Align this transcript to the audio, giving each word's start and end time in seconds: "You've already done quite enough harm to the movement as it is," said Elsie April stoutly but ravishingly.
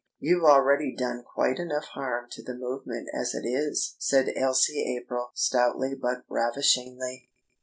"You've 0.17 0.43
already 0.45 0.95
done 0.95 1.21
quite 1.23 1.59
enough 1.59 1.83
harm 1.93 2.25
to 2.31 2.41
the 2.41 2.55
movement 2.55 3.09
as 3.13 3.35
it 3.35 3.45
is," 3.47 3.95
said 3.99 4.33
Elsie 4.35 4.97
April 4.97 5.29
stoutly 5.35 5.93
but 5.93 6.23
ravishingly. 6.27 7.29